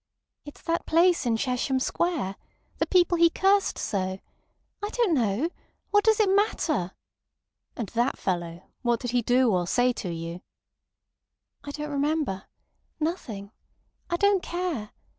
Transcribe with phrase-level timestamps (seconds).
[0.45, 2.35] "It's that place in Chesham Square.
[2.79, 4.17] The people he cursed so.
[4.81, 5.51] I don't know.
[5.91, 6.93] What does it matter!"
[7.75, 10.41] "And that fellow, what did he do or say to you?"
[11.63, 12.47] "I don't remember....
[12.99, 13.51] Nothing....
[14.09, 14.89] I don't care.